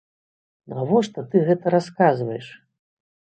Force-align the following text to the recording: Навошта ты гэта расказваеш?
Навошта 0.75 1.25
ты 1.35 1.43
гэта 1.51 1.65
расказваеш? 1.75 2.47